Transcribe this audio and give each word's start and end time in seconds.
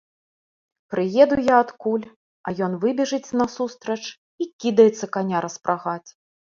Прыеду 0.93 1.37
я 1.55 1.59
адкуль, 1.65 2.07
а 2.47 2.55
ён 2.69 2.73
выбежыць 2.87 3.33
насустрач 3.45 4.01
і 4.43 4.53
кідаецца 4.61 5.15
каня 5.17 5.37
распрагаць. 5.51 6.05